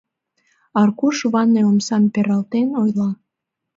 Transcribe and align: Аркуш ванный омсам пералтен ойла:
Аркуш 0.81 1.17
ванный 1.33 1.67
омсам 1.69 2.03
пералтен 2.13 2.69
ойла: 2.81 3.09